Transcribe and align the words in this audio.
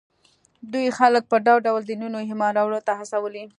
دوی 0.71 0.87
خلک 0.99 1.23
پر 1.31 1.39
ډول 1.47 1.59
ډول 1.67 1.81
دینونو 1.89 2.17
ایمان 2.27 2.51
راوړلو 2.57 2.85
ته 2.87 2.93
هڅولي 2.99 3.43